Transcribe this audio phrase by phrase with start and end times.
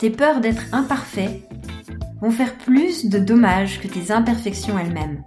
[0.00, 1.42] tes peurs d'être imparfait
[2.22, 5.22] vont faire plus de dommages que tes imperfections elles-mêmes.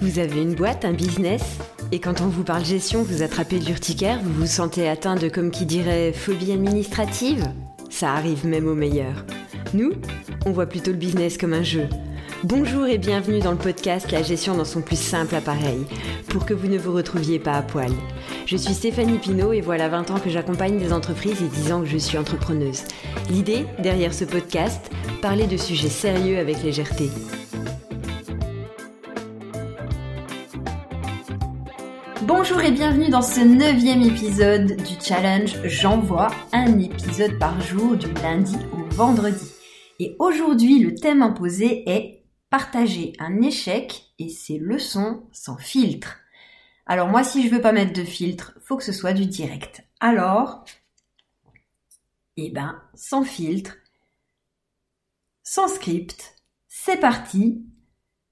[0.00, 1.58] Vous avez une boîte, un business?
[1.92, 5.50] Et quand on vous parle gestion, vous attrapez l'urticaire, vous vous sentez atteint de, comme
[5.50, 7.44] qui dirait, phobie administrative?
[7.90, 9.26] Ça arrive même aux meilleurs.
[9.74, 9.92] Nous,
[10.46, 11.86] on voit plutôt le business comme un jeu.
[12.44, 15.84] Bonjour et bienvenue dans le podcast La gestion dans son plus simple appareil,
[16.30, 17.90] pour que vous ne vous retrouviez pas à poil.
[18.46, 21.80] Je suis Stéphanie Pinault et voilà 20 ans que j'accompagne des entreprises et 10 ans
[21.82, 22.84] que je suis entrepreneuse.
[23.28, 24.90] L'idée, derrière ce podcast,
[25.20, 27.10] parler de sujets sérieux avec légèreté.
[32.22, 38.06] Bonjour et bienvenue dans ce neuvième épisode du challenge J'envoie un épisode par jour du
[38.22, 39.52] lundi au vendredi.
[39.98, 42.19] Et aujourd'hui, le thème imposé est
[42.50, 46.18] partager un échec et ses leçons sans filtre.
[46.84, 49.86] Alors moi, si je veux pas mettre de filtre, faut que ce soit du direct.
[50.00, 50.64] Alors,
[52.36, 53.76] eh ben, sans filtre,
[55.42, 56.36] sans script,
[56.68, 57.64] c'est parti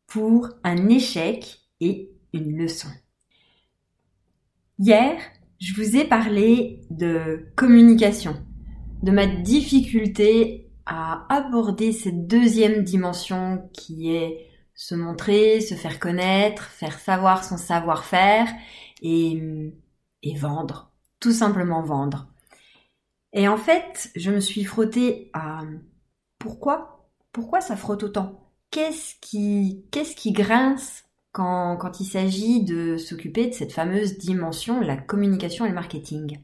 [0.06, 2.88] pour un échec et une leçon.
[4.78, 5.20] Hier,
[5.60, 8.44] je vous ai parlé de communication,
[9.02, 16.64] de ma difficulté à aborder cette deuxième dimension qui est se montrer, se faire connaître,
[16.64, 18.48] faire savoir son savoir-faire
[19.02, 19.74] et,
[20.36, 20.90] vendre.
[21.20, 22.28] Tout simplement vendre.
[23.32, 25.62] Et en fait, je me suis frottée à
[26.38, 28.48] pourquoi Pourquoi ça frotte autant?
[28.70, 34.80] Qu'est-ce qui, qu'est-ce qui grince quand, quand il s'agit de s'occuper de cette fameuse dimension,
[34.80, 36.38] la communication et le marketing?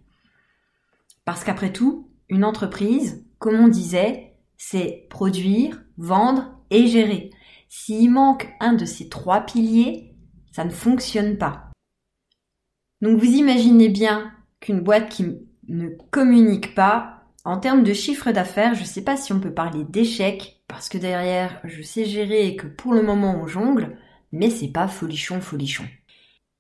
[1.25, 4.33] Parce qu'après tout, une entreprise, comme on disait,
[4.67, 7.29] c'est produire, vendre et gérer.
[7.69, 10.15] S'il manque un de ces trois piliers,
[10.53, 11.70] ça ne fonctionne pas.
[13.03, 15.27] Donc vous imaginez bien qu'une boîte qui
[15.69, 19.53] ne communique pas, en termes de chiffre d'affaires, je ne sais pas si on peut
[19.53, 23.98] parler d'échec, parce que derrière, je sais gérer et que pour le moment on jongle,
[24.33, 25.85] mais c'est pas folichon folichon.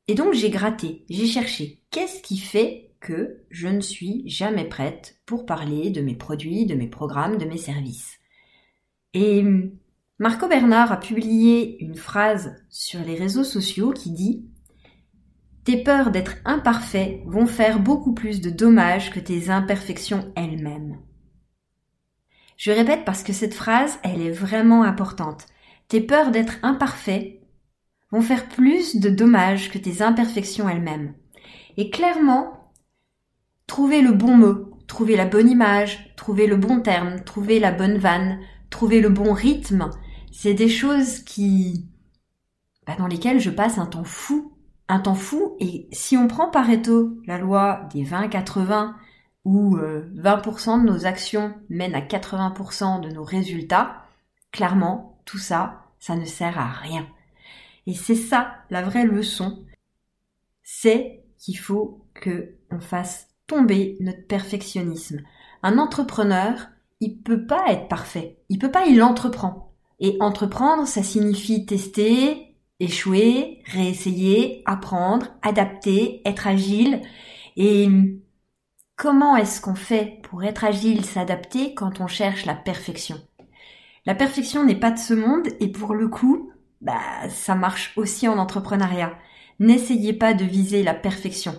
[0.08, 5.20] Et donc j'ai gratté, j'ai cherché, qu'est-ce qui fait que je ne suis jamais prête
[5.26, 8.18] pour parler de mes produits, de mes programmes, de mes services.
[9.12, 9.44] Et
[10.18, 14.48] Marco Bernard a publié une phrase sur les réseaux sociaux qui dit
[15.64, 20.98] Tes peurs d'être imparfait vont faire beaucoup plus de dommages que tes imperfections elles-mêmes.
[22.56, 25.46] Je répète parce que cette phrase, elle est vraiment importante.
[25.88, 27.42] Tes peurs d'être imparfait
[28.10, 31.14] vont faire plus de dommages que tes imperfections elles-mêmes.
[31.76, 32.63] Et clairement,
[33.66, 37.98] Trouver le bon mot, trouver la bonne image, trouver le bon terme, trouver la bonne
[37.98, 39.90] vanne, trouver le bon rythme,
[40.32, 41.86] c'est des choses qui,
[42.86, 44.52] bah, dans lesquelles je passe un temps fou,
[44.88, 45.56] un temps fou.
[45.60, 48.94] Et si on prend Pareto, la loi des 20-80,
[49.44, 54.02] où 20% euh, de nos actions mènent à 80% de nos résultats,
[54.50, 57.06] clairement, tout ça, ça ne sert à rien.
[57.86, 59.64] Et c'est ça la vraie leçon,
[60.62, 65.22] c'est qu'il faut que on fasse tomber notre perfectionnisme.
[65.62, 66.68] Un entrepreneur,
[67.00, 68.38] il peut pas être parfait.
[68.48, 69.72] Il peut pas, il entreprend.
[70.00, 77.02] Et entreprendre, ça signifie tester, échouer, réessayer, apprendre, adapter, être agile.
[77.56, 77.88] Et
[78.96, 83.16] comment est-ce qu'on fait pour être agile, s'adapter quand on cherche la perfection?
[84.06, 86.50] La perfection n'est pas de ce monde et pour le coup,
[86.80, 89.16] bah, ça marche aussi en entrepreneuriat.
[89.60, 91.54] N'essayez pas de viser la perfection.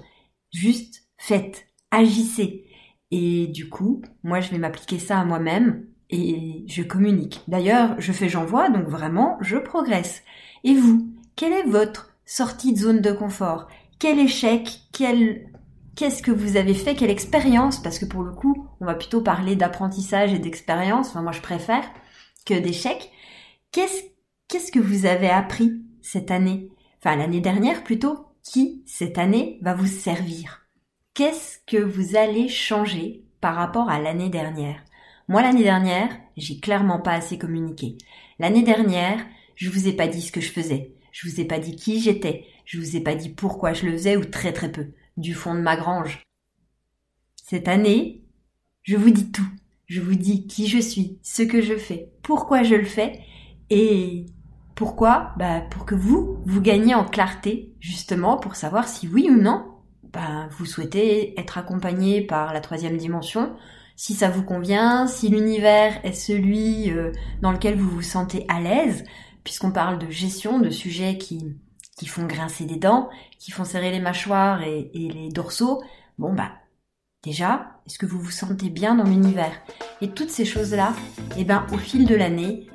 [0.52, 2.66] Juste faites, agissez.
[3.12, 7.41] Et du coup, moi, je vais m'appliquer ça à moi-même et je communique.
[7.47, 10.23] D'ailleurs, je fais j'envoie, donc vraiment, je progresse.
[10.63, 13.68] Et vous, quelle est votre sortie de zone de confort?
[14.00, 14.81] Quel échec?
[14.91, 15.50] Quel
[15.96, 16.96] Qu'est-ce que vous avez fait?
[16.96, 17.81] Quelle expérience?
[17.81, 21.09] Parce que pour le coup, on va plutôt parler d'apprentissage et d'expérience.
[21.09, 21.85] Enfin, moi, je préfère
[22.46, 23.12] que d'échec.
[23.72, 24.03] Qu'est-ce
[24.47, 26.69] Qu'est-ce que vous avez appris cette année?
[27.00, 28.28] Enfin, l'année dernière plutôt.
[28.44, 30.64] Qui cette année va vous servir?
[31.15, 34.84] Qu'est-ce que vous allez changer par rapport à l'année dernière?
[35.29, 37.97] Moi, l'année dernière, j'ai clairement pas assez communiqué.
[38.37, 39.25] L'année dernière,
[39.55, 40.91] je vous ai pas dit ce que je faisais.
[41.13, 42.43] Je vous ai pas dit qui j'étais.
[42.66, 44.87] Je vous ai pas dit pourquoi je le faisais ou très très peu.
[45.16, 46.22] Du fond de ma grange.
[47.41, 48.25] Cette année,
[48.84, 49.47] je vous dis tout.
[49.85, 53.22] Je vous dis qui je suis, ce que je fais, pourquoi je le fais
[53.69, 54.25] et
[54.75, 59.40] pourquoi Bah pour que vous, vous gagniez en clarté, justement, pour savoir si oui ou
[59.40, 59.74] non
[60.16, 63.53] ben, vous souhaitez être accompagné par la troisième dimension,
[63.97, 68.62] si ça vous convient, si l'univers est celui euh, dans lequel vous vous sentez à
[68.62, 69.03] l'aise,
[69.44, 71.58] puisqu'on parle de gestion, de sujets qui,
[71.97, 73.09] qui font grincer des dents,
[73.40, 75.84] qui font serrer les mâchoires et, les dorsaux,
[76.17, 76.52] bon bah
[77.22, 79.59] Déjà, est-ce que vous vous sentez bien dans l'univers?
[80.00, 80.94] Et toutes ces choses-là,
[81.38, 82.67] eh ben, au fil de l'année,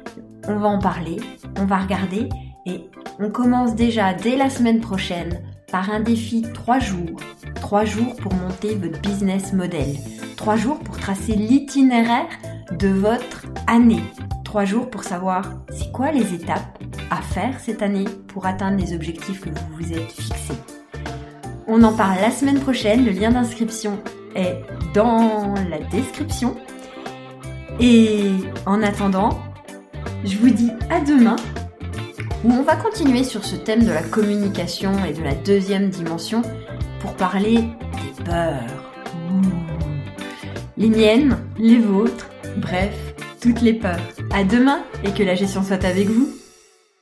[0.47, 1.19] on va en parler,
[1.57, 2.29] on va regarder
[2.67, 7.21] et on commence déjà dès la semaine prochaine par un défi 3 jours.
[7.57, 9.97] 3 jours pour monter votre business model.
[10.37, 12.29] 3 jours pour tracer l'itinéraire
[12.79, 14.03] de votre année.
[14.45, 16.79] 3 jours pour savoir c'est quoi les étapes
[17.11, 20.59] à faire cette année pour atteindre les objectifs que vous vous êtes fixés.
[21.67, 23.99] On en parle la semaine prochaine, le lien d'inscription
[24.35, 24.57] est
[24.95, 26.57] dans la description.
[27.79, 28.33] Et
[28.67, 29.39] en attendant,
[30.25, 31.37] je vous dis à demain
[32.45, 36.43] où on va continuer sur ce thème de la communication et de la deuxième dimension
[37.01, 38.95] pour parler des peurs.
[40.77, 42.95] Les miennes, les vôtres, bref,
[43.41, 44.01] toutes les peurs.
[44.33, 46.40] À demain et que la gestion soit avec vous.